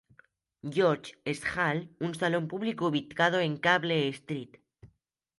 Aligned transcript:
George's 0.75 1.41
Hall, 1.55 1.79
un 2.07 2.11
salón 2.19 2.45
público 2.51 2.87
ubicado 2.87 3.37
en 3.39 3.53
Cable 3.65 4.07
Street. 4.17 4.51